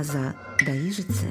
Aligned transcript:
аза 0.00 0.34
даижице. 0.64 1.28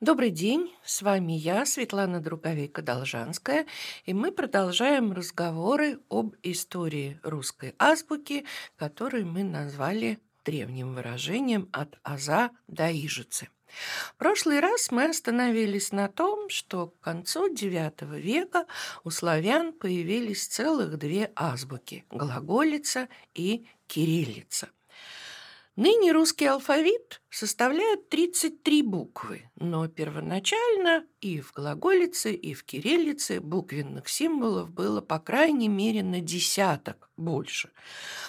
Добрый 0.00 0.30
день, 0.30 0.72
с 0.82 1.02
вами 1.02 1.34
я, 1.34 1.66
Светлана 1.66 2.20
Друговейка-Должанская, 2.22 3.66
и 4.06 4.14
мы 4.14 4.32
продолжаем 4.32 5.12
разговоры 5.12 6.00
об 6.08 6.34
истории 6.42 7.20
русской 7.22 7.74
азбуки, 7.78 8.46
которую 8.76 9.26
мы 9.26 9.44
назвали 9.44 10.18
древним 10.42 10.94
выражением 10.94 11.68
«от 11.72 11.98
аза 12.02 12.52
до 12.68 12.90
ижицы». 12.90 13.48
Прошлый 14.18 14.60
раз 14.60 14.90
мы 14.90 15.06
остановились 15.06 15.92
на 15.92 16.08
том, 16.08 16.48
что 16.48 16.88
к 16.88 17.00
концу 17.00 17.52
IX 17.52 18.20
века 18.20 18.66
у 19.04 19.10
славян 19.10 19.72
появились 19.72 20.46
целых 20.46 20.98
две 20.98 21.32
азбуки– 21.34 22.04
глаголица 22.10 23.08
и 23.34 23.66
кириллица– 23.86 24.68
Ныне 25.76 26.12
русский 26.12 26.44
алфавит 26.44 27.21
составляет 27.32 28.10
33 28.10 28.82
буквы, 28.82 29.50
но 29.56 29.88
первоначально 29.88 31.06
и 31.22 31.40
в 31.40 31.52
глаголице, 31.52 32.32
и 32.32 32.52
в 32.52 32.62
кириллице 32.64 33.40
буквенных 33.40 34.08
символов 34.08 34.70
было 34.70 35.00
по 35.00 35.18
крайней 35.18 35.68
мере 35.68 36.02
на 36.02 36.20
десяток 36.20 37.08
больше, 37.16 37.70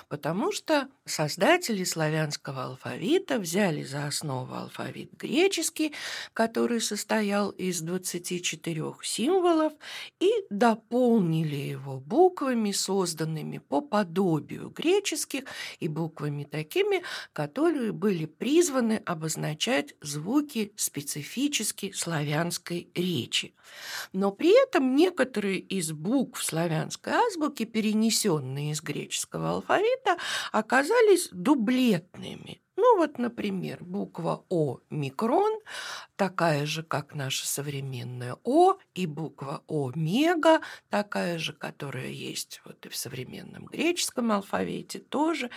потому 0.07 0.52
что 0.52 0.88
создатели 1.05 1.84
славянского 1.84 2.66
алфавита 2.66 3.39
взяли 3.39 3.84
за 3.84 4.07
основу 4.07 4.53
алфавит 4.53 5.13
греческий, 5.13 5.93
который 6.34 6.79
состоял 6.79 7.49
из 7.49 7.81
24 7.81 8.93
символов, 9.01 9.73
и 10.20 10.29
дополнили 10.49 11.55
его 11.55 11.99
буквами, 11.99 12.71
созданными 12.71 13.57
по 13.57 13.81
подобию 13.81 14.70
греческих, 14.70 15.46
и 15.79 15.87
буквами 15.87 16.43
такими, 16.43 17.01
которые 17.34 17.91
были 17.91 18.26
призваны 18.26 18.93
обозначать 18.98 19.96
звуки 20.02 20.74
специфически 20.76 21.91
славянской 21.91 22.90
речи. 22.96 23.54
Но 24.13 24.32
при 24.32 24.52
этом 24.63 24.96
некоторые 24.96 25.60
из 25.60 25.91
букв 25.91 26.44
славянской 26.44 27.14
азбуки, 27.14 27.66
перенесенные 27.66 28.71
из 28.71 28.82
греческого 28.82 29.52
алфавита, 29.52 30.18
оказались 30.52 31.30
дублетными. 31.32 32.62
Ну 32.84 32.98
вот, 32.98 33.17
например, 33.17 33.81
буква 33.81 34.43
О 34.49 34.79
микрон, 34.89 35.62
такая 36.17 36.65
же, 36.65 36.84
как 36.84 37.15
наша 37.15 37.48
современная 37.48 38.35
О, 38.43 38.75
и 38.93 39.05
буква 39.05 39.63
О 39.67 39.93
мега, 39.95 40.59
такая 40.90 41.37
же, 41.37 41.53
которая 41.53 42.09
есть 42.09 42.59
вот 42.65 42.85
и 42.85 42.90
в 42.90 42.95
современном 42.98 43.67
греческом 43.67 44.34
алфавите 44.34 44.99
тоже, 44.99 45.49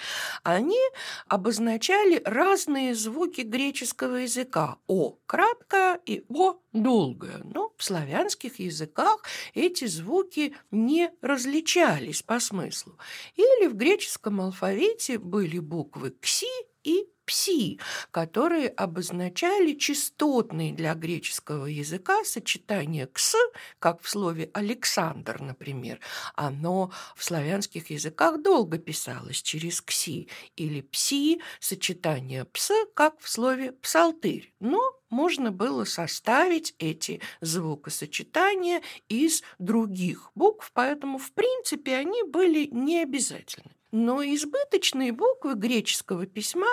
они 0.45 0.79
обозначали 1.27 2.23
разные 2.25 2.95
звуки 2.95 3.41
греческого 3.41 4.17
языка. 4.17 4.79
О 4.87 5.19
краткая 5.27 6.01
и 6.07 6.25
О 6.29 6.61
долгая. 6.73 7.41
Но 7.43 7.73
в 7.77 7.83
славянских 7.83 8.61
языках 8.61 9.25
эти 9.53 9.87
звуки 9.87 10.55
не 10.71 11.11
различались 11.23 12.23
по 12.23 12.39
смыслу. 12.39 12.99
Или 13.35 13.67
в 13.67 13.75
греческом 13.75 14.41
алфавите 14.41 15.19
были 15.19 15.59
буквы 15.59 16.13
кси 16.21 16.47
и 16.87 17.09
пси, 17.27 17.81
которые 18.13 18.69
обозначали 18.69 19.73
частотные 19.73 20.73
для 20.73 20.95
греческого 20.95 21.67
языка 21.67 22.25
сочетание 22.25 23.07
кс, 23.07 23.35
как 23.79 24.01
в 24.01 24.09
слове 24.09 24.51
Александр, 24.55 25.41
например. 25.41 26.01
Оно 26.35 26.93
в 27.17 27.25
славянских 27.25 27.91
языках 27.91 28.41
долго 28.43 28.79
писалось 28.79 29.43
через 29.43 29.81
кси, 29.83 30.29
или 30.55 30.81
пси, 30.81 31.43
сочетание 31.61 32.45
пс, 32.45 32.71
как 32.95 33.19
в 33.21 33.29
слове 33.29 33.73
псалтырь. 33.73 34.55
Но 34.61 34.81
можно 35.11 35.51
было 35.51 35.85
составить 35.85 36.75
эти 36.79 37.21
звукосочетания 37.41 38.83
из 39.09 39.43
других 39.59 40.31
букв, 40.37 40.71
поэтому, 40.73 41.19
в 41.19 41.33
принципе, 41.33 41.97
они 41.97 42.23
были 42.23 42.69
не 42.71 43.03
обязательны. 43.03 43.76
Но 43.93 44.23
избыточные 44.23 45.13
буквы 45.13 45.55
греческого 45.55 46.27
письма 46.27 46.67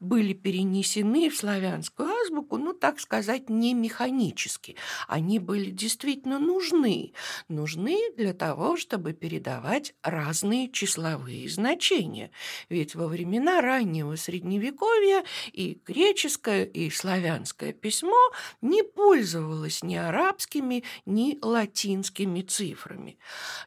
были 0.00 0.32
перенесены 0.32 1.30
в 1.30 1.36
славянскую 1.36 2.08
азбуку, 2.26 2.58
ну, 2.58 2.72
так 2.72 3.00
сказать, 3.00 3.48
не 3.48 3.74
механически. 3.74 4.76
Они 5.08 5.38
были 5.38 5.70
действительно 5.70 6.38
нужны. 6.38 7.12
Нужны 7.48 7.98
для 8.16 8.32
того, 8.32 8.76
чтобы 8.76 9.12
передавать 9.12 9.94
разные 10.02 10.70
числовые 10.70 11.48
значения. 11.48 12.30
Ведь 12.68 12.94
во 12.94 13.06
времена 13.06 13.60
раннего 13.60 14.16
Средневековья 14.16 15.24
и 15.52 15.80
греческое, 15.84 16.64
и 16.64 16.90
славянское 16.90 17.72
письмо 17.72 18.30
не 18.60 18.82
пользовалось 18.82 19.82
ни 19.82 19.96
арабскими, 19.96 20.84
ни 21.04 21.38
латинскими 21.42 22.42
цифрами. 22.42 23.18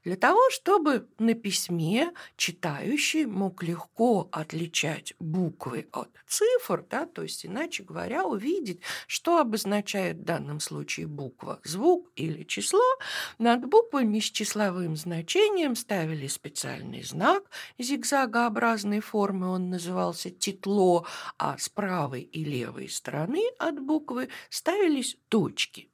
Для 0.04 0.16
того, 0.16 0.42
чтобы 0.52 1.08
на 1.18 1.34
письме 1.34 2.12
читающий 2.36 3.26
мог 3.26 3.64
легко 3.64 4.28
отличать 4.32 5.14
буквы 5.20 5.88
от 5.92 6.10
цифр, 6.28 6.86
да, 6.90 7.06
то 7.06 7.24
есть, 7.24 7.46
иначе 7.46 7.84
говоря, 7.84 8.26
увидеть, 8.26 8.49
что 9.08 9.40
обозначает 9.40 10.18
в 10.18 10.24
данном 10.24 10.60
случае 10.60 11.08
буква, 11.08 11.60
звук 11.64 12.10
или 12.16 12.44
число. 12.44 12.84
Над 13.38 13.66
буквами 13.66 14.20
с 14.20 14.26
числовым 14.26 14.96
значением 14.96 15.76
ставили 15.76 16.28
специальный 16.28 17.04
знак 17.04 17.44
зигзагообразной 17.78 19.00
формы, 19.00 19.50
он 19.50 19.70
назывался 19.70 20.30
титло, 20.30 21.06
а 21.38 21.58
с 21.58 21.70
правой 21.70 22.22
и 22.22 22.44
левой 22.44 22.90
стороны 22.90 23.44
от 23.58 23.80
буквы 23.80 24.30
ставились 24.50 25.18
точки. 25.30 25.90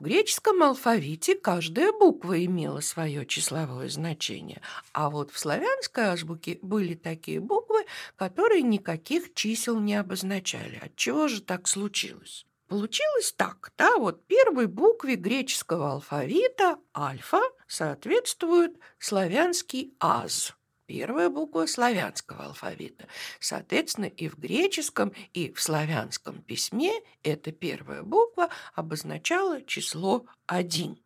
В 0.00 0.04
греческом 0.04 0.60
алфавите 0.64 1.36
каждая 1.36 1.92
буква 1.92 2.44
имела 2.44 2.80
свое 2.80 3.24
числовое 3.24 3.88
значение, 3.88 4.60
а 4.92 5.08
вот 5.08 5.30
в 5.30 5.38
славянской 5.38 6.04
азбуке 6.04 6.58
были 6.62 6.94
такие 6.94 7.38
буквы, 7.38 7.84
которые 8.16 8.62
никаких 8.62 9.34
чисел 9.34 9.78
не 9.78 9.94
обозначали. 9.94 10.80
Отчего 10.82 11.28
же 11.28 11.40
так 11.40 11.68
случилось? 11.68 12.44
Получилось 12.66 13.32
так, 13.36 13.72
да, 13.78 13.96
вот 13.98 14.26
первой 14.26 14.66
букве 14.66 15.14
греческого 15.14 15.92
алфавита 15.92 16.78
альфа 16.96 17.40
соответствует 17.68 18.76
славянский 18.98 19.94
аз– 20.00 20.54
первая 20.86 21.30
буква 21.30 21.66
славянского 21.66 22.46
алфавита. 22.46 23.06
Соответственно, 23.40 24.06
и 24.06 24.28
в 24.28 24.38
греческом, 24.38 25.12
и 25.32 25.52
в 25.52 25.60
славянском 25.60 26.42
письме 26.42 26.92
эта 27.22 27.52
первая 27.52 28.02
буква 28.02 28.50
обозначала 28.74 29.62
число 29.62 30.26
1. 30.46 30.98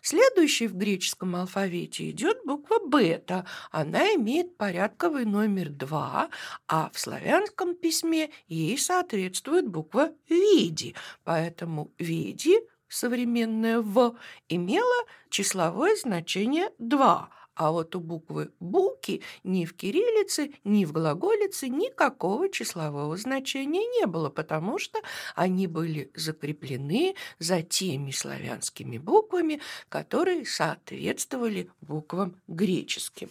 Следующей 0.00 0.66
в 0.66 0.76
греческом 0.76 1.36
алфавите 1.36 2.10
идет 2.10 2.38
буква 2.44 2.78
бета. 2.86 3.46
Она 3.70 4.14
имеет 4.14 4.56
порядковый 4.56 5.24
номер 5.24 5.70
2, 5.70 6.30
а 6.68 6.90
в 6.92 6.98
славянском 6.98 7.74
письме 7.74 8.30
ей 8.48 8.76
соответствует 8.78 9.68
буква 9.68 10.12
види. 10.28 10.94
Поэтому 11.24 11.92
види, 11.98 12.60
современная 12.88 13.80
в, 13.80 14.16
имела 14.48 15.06
числовое 15.30 15.96
значение 15.96 16.70
2, 16.78 17.30
а 17.54 17.70
вот 17.70 17.94
у 17.94 18.00
буквы 18.00 18.50
«буки» 18.60 19.22
ни 19.44 19.64
в 19.64 19.74
кириллице, 19.74 20.52
ни 20.64 20.84
в 20.84 20.92
глаголице 20.92 21.68
никакого 21.68 22.48
числового 22.48 23.16
значения 23.16 23.86
не 23.86 24.06
было, 24.06 24.30
потому 24.30 24.78
что 24.78 25.00
они 25.34 25.66
были 25.66 26.10
закреплены 26.14 27.14
за 27.38 27.62
теми 27.62 28.10
славянскими 28.10 28.98
буквами, 28.98 29.60
которые 29.88 30.46
соответствовали 30.46 31.70
буквам 31.80 32.36
греческим. 32.48 33.30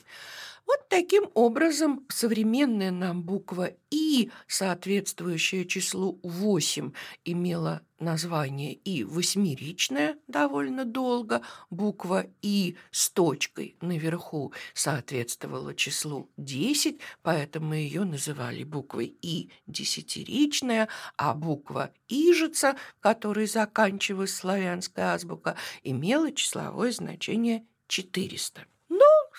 Вот 0.65 0.87
таким 0.89 1.29
образом 1.33 2.05
современная 2.09 2.91
нам 2.91 3.23
буква 3.23 3.71
«и», 3.89 4.29
соответствующая 4.47 5.65
числу 5.65 6.19
8, 6.23 6.91
имела 7.25 7.81
название 7.99 8.73
«и» 8.73 9.03
восьмеричное 9.03 10.17
довольно 10.27 10.85
долго, 10.85 11.41
буква 11.69 12.27
«и» 12.41 12.77
с 12.91 13.09
точкой 13.09 13.75
наверху 13.81 14.53
соответствовала 14.73 15.73
числу 15.73 16.31
10, 16.37 16.99
поэтому 17.21 17.73
ее 17.73 18.03
называли 18.03 18.63
буквой 18.63 19.17
«и» 19.21 19.51
десятиричная, 19.67 20.89
а 21.17 21.33
буква 21.33 21.91
«ижица», 22.07 22.75
которой 22.99 23.47
заканчивалась 23.47 24.35
славянская 24.35 25.13
азбука, 25.13 25.55
имела 25.83 26.31
числовое 26.31 26.91
значение 26.91 27.65
400. 27.87 28.70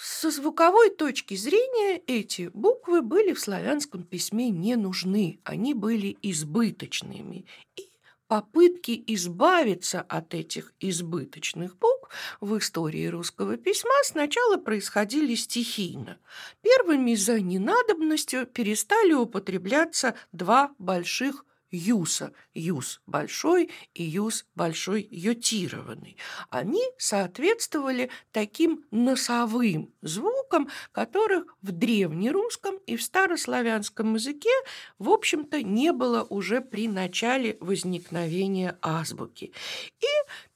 Со 0.04 0.32
звуковой 0.32 0.90
точки 0.90 1.37
зрения 1.37 2.02
эти 2.08 2.50
буквы 2.52 3.02
были 3.02 3.32
в 3.32 3.38
славянском 3.38 4.02
письме 4.02 4.50
не 4.50 4.75
нужны, 4.75 5.38
они 5.44 5.75
были 5.75 6.19
избыточными. 6.22 7.46
И 7.76 7.88
попытки 8.26 9.00
избавиться 9.06 10.00
от 10.00 10.34
этих 10.34 10.75
избыточных 10.81 11.78
букв 11.78 12.08
в 12.40 12.58
истории 12.58 13.06
русского 13.06 13.56
письма 13.56 13.94
сначала 14.02 14.56
происходили 14.56 15.37
стихийно. 15.37 16.19
Первыми 16.62 17.14
за 17.14 17.40
ненадобностью 17.40 18.46
перестали 18.46 19.12
употребляться 19.12 20.16
два 20.32 20.75
больших 20.81 21.44
юса, 21.73 22.33
юс 22.55 23.01
большой 23.07 23.71
и 23.95 24.05
юс 24.05 24.45
большой 24.55 25.09
йотированный. 25.11 26.17
Они 26.51 26.83
соответствовали 26.99 28.11
таким 28.31 28.85
носовым 28.91 29.93
звукам, 30.03 30.69
которых 30.93 31.57
в 31.63 31.73
древнерусском 31.73 32.77
и 32.87 32.97
в 32.97 33.03
старославянском 33.03 34.15
языке, 34.15 34.51
в 34.99 35.09
общем-то, 35.09 35.63
не 35.63 35.93
было 35.93 36.23
уже 36.23 36.61
при 36.61 36.87
начале 36.87 37.57
возникновения 37.61 38.79
азбуки. 38.83 39.53
И 40.01 40.07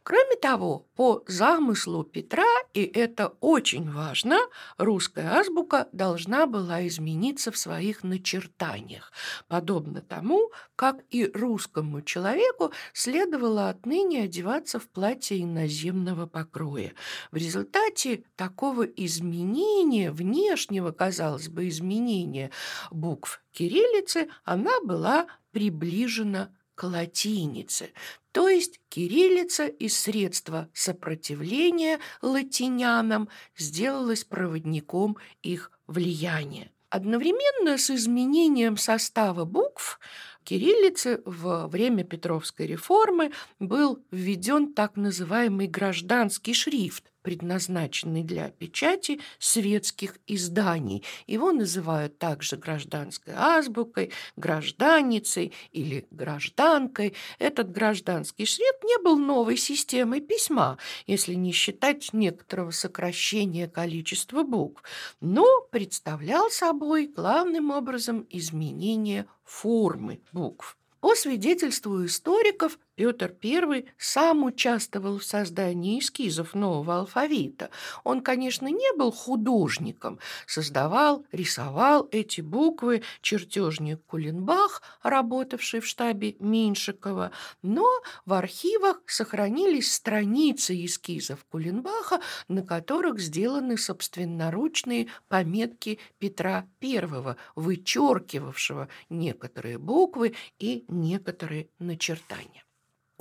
Кроме 0.03 0.35
того, 0.35 0.88
по 0.95 1.23
замыслу 1.27 2.03
Петра, 2.03 2.44
и 2.73 2.83
это 2.83 3.33
очень 3.39 3.89
важно, 3.89 4.38
русская 4.77 5.39
азбука 5.39 5.88
должна 5.91 6.45
была 6.45 6.85
измениться 6.88 7.51
в 7.51 7.57
своих 7.57 8.03
начертаниях, 8.03 9.11
подобно 9.47 10.01
тому, 10.01 10.51
как 10.75 10.97
и 11.09 11.27
русскому 11.27 12.01
человеку 12.01 12.71
следовало 12.94 13.69
отныне 13.69 14.23
одеваться 14.23 14.79
в 14.79 14.89
платье 14.89 15.41
иноземного 15.41 16.25
покроя. 16.25 16.94
В 17.31 17.38
результате 17.38 18.23
такого 18.35 18.83
изменения, 18.83 20.11
внешнего, 20.11 20.91
казалось 20.91 21.50
бы, 21.50 21.67
изменения 21.69 22.51
букв 22.91 23.41
кириллицы, 23.51 24.29
она 24.44 24.81
была 24.81 25.27
приближена 25.51 26.51
к 26.75 26.83
латинице, 26.83 27.91
то 28.31 28.49
есть 28.49 28.79
кириллица 28.89 29.67
из 29.67 29.97
средства 29.97 30.69
сопротивления 30.73 31.99
латинянам 32.21 33.29
сделалась 33.55 34.23
проводником 34.23 35.17
их 35.41 35.71
влияния. 35.87 36.71
Одновременно 36.89 37.77
с 37.77 37.89
изменением 37.89 38.77
состава 38.77 39.45
букв 39.45 39.99
кириллицы 40.43 41.21
во 41.25 41.67
время 41.67 42.03
Петровской 42.03 42.67
реформы 42.67 43.31
был 43.59 44.03
введен 44.11 44.73
так 44.73 44.95
называемый 44.95 45.67
гражданский 45.67 46.53
шрифт, 46.53 47.13
предназначенный 47.23 48.21
для 48.23 48.49
печати 48.49 49.19
светских 49.39 50.19
изданий. 50.27 51.03
Его 51.25 51.51
называют 51.51 52.19
также 52.19 52.57
гражданской 52.57 53.33
азбукой, 53.35 54.11
гражданицей 54.35 55.53
или 55.71 56.05
гражданкой. 56.11 57.15
Этот 57.39 57.71
гражданский 57.71 58.45
шрифт 58.45 58.83
не 58.83 59.01
был 59.01 59.17
новой 59.17 59.57
системой 59.57 60.21
письма, 60.21 60.77
если 61.07 61.33
не 61.33 61.53
считать 61.53 62.13
некоторого 62.13 62.71
сокращения 62.71 63.67
количества 63.67 64.43
букв, 64.43 64.83
но 65.21 65.45
представлял 65.71 66.51
собой 66.51 67.07
главным 67.07 67.71
образом 67.71 68.27
изменение 68.29 69.25
формы 69.43 70.21
букв. 70.31 70.77
По 70.99 71.15
свидетельству 71.15 72.05
историков, 72.05 72.79
Петр 72.95 73.35
I 73.43 73.85
сам 73.97 74.43
участвовал 74.43 75.17
в 75.17 75.23
создании 75.23 75.99
эскизов 75.99 76.53
нового 76.53 76.99
алфавита. 76.99 77.71
Он, 78.03 78.21
конечно, 78.21 78.67
не 78.67 78.95
был 78.95 79.11
художником, 79.11 80.19
создавал, 80.45 81.25
рисовал 81.31 82.07
эти 82.11 82.41
буквы 82.41 83.01
чертежник 83.21 84.05
Кулинбах, 84.05 84.83
работавший 85.01 85.79
в 85.79 85.87
штабе 85.87 86.35
Меньшикова, 86.39 87.31
но 87.63 87.87
в 88.25 88.33
архивах 88.33 89.01
сохранились 89.07 89.91
страницы 89.91 90.85
эскизов 90.85 91.45
Кулинбаха, 91.45 92.21
на 92.47 92.61
которых 92.61 93.19
сделаны 93.19 93.77
собственноручные 93.77 95.07
пометки 95.27 95.99
Петра 96.19 96.67
I, 96.81 97.35
вычеркивавшего 97.55 98.87
некоторые 99.09 99.79
буквы 99.79 100.35
и 100.59 100.85
некоторые 100.87 101.69
начертания. 101.79 102.63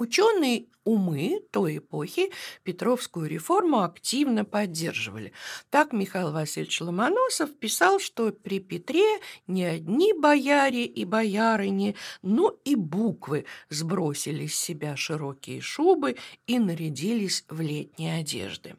Ученые 0.02 0.66
умы 0.82 1.42
той 1.52 1.78
эпохи 1.78 2.32
Петровскую 2.64 3.28
реформу 3.28 3.82
активно 3.82 4.44
поддерживали. 4.44 5.32
Так 5.70 5.92
Михаил 5.92 6.32
Васильевич 6.32 6.80
Ломоносов 6.80 7.56
писал, 7.56 8.00
что 8.00 8.32
при 8.32 8.58
Петре 8.58 9.20
не 9.46 9.62
одни 9.62 10.12
бояре 10.12 10.86
и 10.86 11.04
боярыни, 11.04 11.94
но 12.20 12.52
и 12.64 12.74
буквы 12.74 13.44
сбросили 13.68 14.48
с 14.48 14.56
себя 14.56 14.96
широкие 14.96 15.60
шубы 15.60 16.16
и 16.48 16.58
нарядились 16.58 17.44
в 17.48 17.60
летние 17.60 18.18
одежды. 18.18 18.74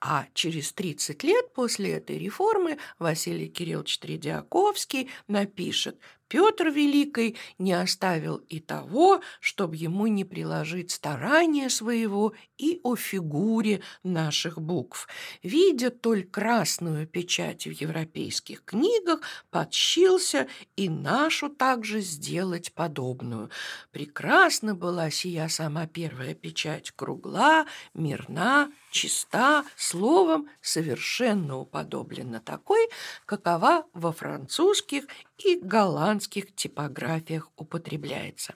А 0.00 0.26
через 0.34 0.72
30 0.72 1.22
лет 1.24 1.52
после 1.54 1.92
этой 1.92 2.18
реформы 2.18 2.78
Василий 2.98 3.48
Кириллович 3.48 3.98
Тредиаковский 3.98 5.10
напишет 5.28 5.98
Петр 6.28 6.68
Великий 6.70 7.36
не 7.58 7.72
оставил 7.72 8.36
и 8.36 8.58
того, 8.58 9.20
чтобы 9.40 9.76
ему 9.76 10.08
не 10.08 10.24
приложить 10.24 10.90
старания 10.90 11.70
своего 11.70 12.34
и 12.58 12.80
о 12.82 12.96
фигуре 12.96 13.80
наших 14.02 14.60
букв. 14.60 15.08
Видя 15.42 15.90
только 15.90 16.40
красную 16.40 17.06
печать 17.06 17.66
в 17.66 17.70
европейских 17.70 18.64
книгах, 18.64 19.20
подщился 19.50 20.48
и 20.74 20.88
нашу 20.88 21.48
также 21.48 22.00
сделать 22.00 22.72
подобную. 22.72 23.50
Прекрасна 23.92 24.74
была 24.74 25.10
сия 25.10 25.48
сама 25.48 25.86
первая 25.86 26.34
печать, 26.34 26.90
кругла, 26.90 27.66
мирна, 27.94 28.70
чиста, 28.90 29.64
словом, 29.76 30.48
совершенно 30.60 31.58
уподоблена 31.58 32.40
такой, 32.40 32.88
какова 33.24 33.86
во 33.92 34.12
французских 34.12 35.04
и 35.38 35.56
голландских 35.56 36.54
типографиях 36.54 37.50
употребляется. 37.56 38.54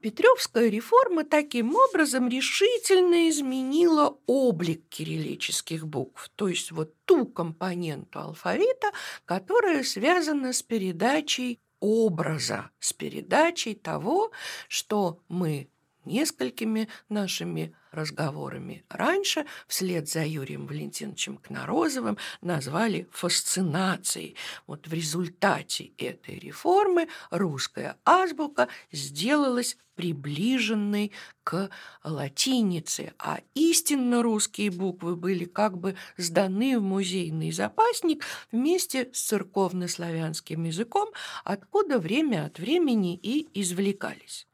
Петревская 0.00 0.68
реформа 0.68 1.24
таким 1.24 1.74
образом 1.74 2.28
решительно 2.28 3.28
изменила 3.30 4.18
облик 4.26 4.88
кириллических 4.88 5.86
букв, 5.86 6.30
то 6.36 6.48
есть 6.48 6.70
вот 6.70 6.94
ту 7.06 7.26
компоненту 7.26 8.20
алфавита, 8.20 8.92
которая 9.24 9.82
связана 9.82 10.52
с 10.52 10.62
передачей 10.62 11.60
образа, 11.80 12.70
с 12.78 12.92
передачей 12.92 13.74
того, 13.74 14.30
что 14.68 15.20
мы 15.28 15.68
несколькими 16.06 16.88
нашими 17.08 17.74
разговорами 17.90 18.84
раньше, 18.88 19.46
вслед 19.66 20.08
за 20.08 20.24
Юрием 20.24 20.66
Валентиновичем 20.66 21.38
Кнорозовым, 21.38 22.18
назвали 22.40 23.08
фасцинацией. 23.10 24.36
Вот 24.66 24.86
в 24.86 24.92
результате 24.92 25.92
этой 25.98 26.38
реформы 26.38 27.08
русская 27.30 27.96
азбука 28.04 28.68
сделалась 28.92 29.76
приближенной 29.96 31.12
к 31.42 31.70
латинице, 32.04 33.14
а 33.18 33.40
истинно 33.54 34.22
русские 34.22 34.70
буквы 34.70 35.16
были 35.16 35.46
как 35.46 35.78
бы 35.78 35.96
сданы 36.18 36.78
в 36.78 36.82
музейный 36.82 37.50
запасник 37.50 38.22
вместе 38.52 39.08
с 39.12 39.22
церковно-славянским 39.22 40.64
языком, 40.64 41.08
откуда 41.44 41.98
время 41.98 42.44
от 42.44 42.58
времени 42.58 43.16
и 43.16 43.48
извлекались. 43.58 44.46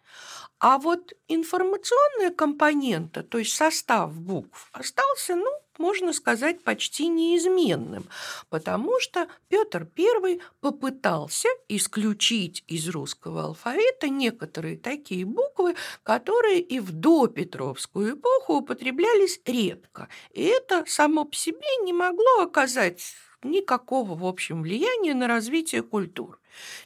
А 0.59 0.79
вот 0.79 1.13
информационная 1.27 2.31
компонента, 2.31 3.25
то 3.25 3.39
есть 3.39 3.53
состав 3.53 4.15
букв, 4.15 4.69
остался, 4.73 5.35
ну, 5.35 5.51
можно 5.79 6.13
сказать, 6.13 6.63
почти 6.63 7.09
неизменным, 7.09 8.05
потому 8.49 9.01
что 9.01 9.27
Петр 9.49 9.89
I 9.99 10.39
попытался 10.61 11.49
исключить 11.69 12.63
из 12.69 12.89
русского 12.89 13.43
алфавита 13.45 14.09
некоторые 14.09 14.77
такие 14.77 15.25
буквы, 15.25 15.75
которые 16.05 16.61
и 16.61 16.79
в 16.79 16.93
допетровскую 16.93 18.15
эпоху 18.15 18.55
употреблялись 18.59 19.41
редко. 19.45 20.09
И 20.31 20.43
это 20.43 20.85
само 20.87 21.25
по 21.25 21.35
себе 21.35 21.67
не 21.83 21.93
могло 21.93 22.43
оказать 22.43 23.15
никакого, 23.43 24.15
в 24.15 24.25
общем, 24.25 24.63
влияния 24.63 25.15
на 25.15 25.27
развитие 25.27 25.83
культур. 25.83 26.39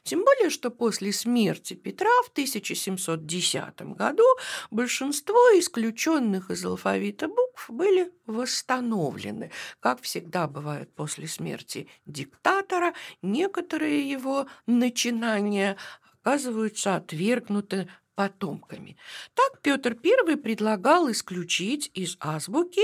Тем 0.03 0.25
более, 0.25 0.51
что 0.51 0.71
после 0.71 1.13
смерти 1.13 1.75
Петра 1.75 2.11
в 2.25 2.31
1710 2.31 3.83
году 3.97 4.25
большинство 4.71 5.37
исключенных 5.59 6.51
из 6.51 6.65
алфавита 6.65 7.29
букв 7.29 7.71
были 7.71 8.13
восстановлены. 8.27 9.51
Как 9.81 10.03
всегда 10.03 10.47
бывает 10.47 10.95
после 10.95 11.29
смерти 11.29 11.89
диктатора, 12.07 12.95
некоторые 13.23 14.09
его 14.09 14.47
начинания 14.67 15.77
оказываются 16.23 16.97
отвергнуты 16.97 17.89
потомками. 18.17 18.97
Так 19.35 19.61
Петр 19.63 19.97
I 20.03 20.37
предлагал 20.37 21.09
исключить 21.13 21.91
из 21.95 22.17
азбуки 22.19 22.83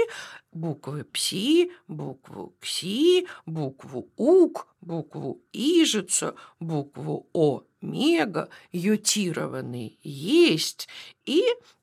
буквы 0.53 1.05
«пси», 1.05 1.73
букву 1.89 2.55
«кси», 2.61 3.27
букву 3.47 4.09
«ук», 4.17 4.69
букву 4.81 5.43
«ижица», 5.53 6.37
букву 6.61 7.27
«о», 7.33 7.65
ютированный 8.71 9.99
«есть» 10.03 10.89
и 11.25 11.43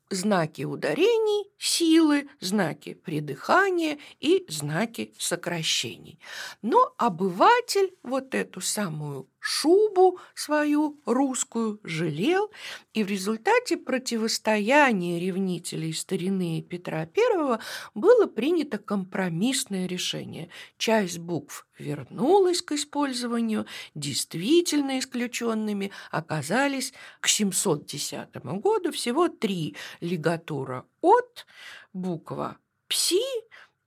знаки 0.09 0.63
ударений, 0.63 1.51
силы, 1.57 2.29
знаки 2.39 2.93
придыхания 2.93 3.99
и 4.19 4.45
знаки 4.47 5.13
сокращений. 5.17 6.19
Но 6.61 6.93
обыватель 6.97 7.93
вот 8.03 8.33
эту 8.33 8.61
самую 8.61 9.27
шубу 9.49 10.19
свою 10.35 11.01
русскую 11.05 11.79
жалел, 11.83 12.51
и 12.93 13.03
в 13.03 13.09
результате 13.09 13.77
противостояния 13.77 15.19
ревнителей 15.19 15.91
старины 15.91 16.61
Петра 16.61 16.99
I 16.99 17.59
было 17.95 18.27
принято 18.27 18.77
компромиссное 18.77 19.87
решение. 19.87 20.49
Часть 20.77 21.17
букв 21.17 21.65
вернулась 21.79 22.61
к 22.61 22.73
использованию, 22.73 23.65
действительно 23.95 24.99
исключенными 24.99 25.91
оказались 26.11 26.93
к 27.19 27.27
710 27.27 28.35
году 28.61 28.91
всего 28.91 29.29
три 29.29 29.75
лигатура 29.99 30.85
«от», 31.01 31.47
буква 31.91 32.57
«пси» 32.87 33.23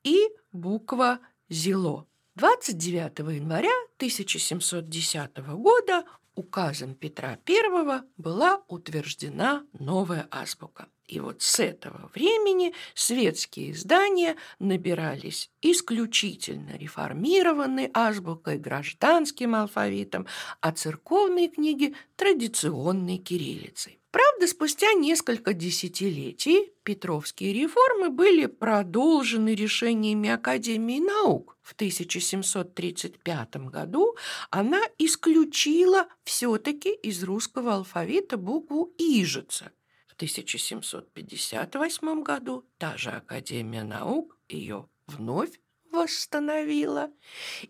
и 0.02 0.28
буква 0.50 1.20
«зело». 1.48 2.08
29 2.34 3.18
января 3.36 3.70
1710 4.02 5.38
года 5.54 6.04
указом 6.34 6.96
Петра 6.96 7.38
I 7.48 8.02
была 8.16 8.60
утверждена 8.66 9.64
новая 9.78 10.26
азбука. 10.32 10.88
И 11.06 11.20
вот 11.20 11.40
с 11.40 11.60
этого 11.60 12.10
времени 12.12 12.74
светские 12.94 13.70
издания 13.70 14.34
набирались 14.58 15.52
исключительно 15.60 16.76
реформированной 16.76 17.92
азбукой, 17.94 18.58
гражданским 18.58 19.54
алфавитом, 19.54 20.26
а 20.60 20.72
церковные 20.72 21.48
книги– 21.48 21.94
традиционной 22.16 23.18
кириллицей. 23.18 24.01
Правда, 24.12 24.46
спустя 24.46 24.92
несколько 24.92 25.54
десятилетий 25.54 26.74
Петровские 26.82 27.54
реформы 27.54 28.10
были 28.10 28.44
продолжены 28.44 29.54
решениями 29.54 30.28
Академии 30.28 31.00
наук. 31.00 31.56
В 31.62 31.72
1735 31.72 33.56
году 33.70 34.14
она 34.50 34.82
исключила 34.98 36.08
все-таки 36.24 36.92
из 36.92 37.24
русского 37.24 37.76
алфавита 37.76 38.36
букву 38.36 38.92
«ижица». 38.98 39.72
В 40.08 40.14
1758 40.14 42.22
году 42.22 42.66
та 42.76 42.98
же 42.98 43.12
Академия 43.12 43.82
наук 43.82 44.36
ее 44.46 44.90
вновь 45.06 45.58
восстановила. 45.92 47.10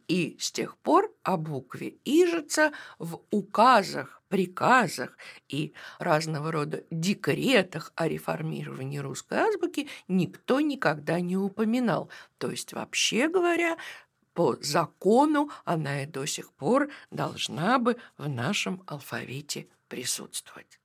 И 0.08 0.36
с 0.40 0.50
тех 0.50 0.76
пор 0.78 1.12
о 1.22 1.36
букве 1.36 1.96
«ижица» 2.04 2.72
в 2.98 3.20
указах, 3.30 4.22
приказах 4.28 5.18
и 5.48 5.74
разного 5.98 6.50
рода 6.50 6.84
декретах 6.90 7.92
о 7.96 8.08
реформировании 8.08 8.98
русской 8.98 9.38
азбуки 9.38 9.88
никто 10.08 10.60
никогда 10.60 11.20
не 11.20 11.36
упоминал. 11.36 12.08
То 12.38 12.50
есть, 12.50 12.72
вообще 12.72 13.28
говоря, 13.28 13.76
по 14.32 14.56
закону 14.62 15.50
она 15.64 16.04
и 16.04 16.06
до 16.06 16.24
сих 16.24 16.52
пор 16.52 16.90
должна 17.10 17.78
бы 17.78 17.98
в 18.16 18.28
нашем 18.28 18.82
алфавите 18.86 19.68
присутствовать. 19.88 20.81